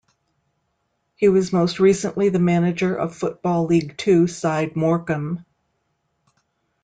[1.15, 5.45] He was most recently the manager of Football League Two side Morecambe.